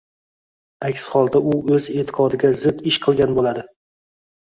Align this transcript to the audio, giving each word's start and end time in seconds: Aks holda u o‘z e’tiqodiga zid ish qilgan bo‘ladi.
Aks 0.87 1.03
holda 1.17 1.43
u 1.53 1.59
o‘z 1.77 1.91
e’tiqodiga 1.99 2.53
zid 2.65 2.85
ish 2.93 3.01
qilgan 3.07 3.41
bo‘ladi. 3.41 3.71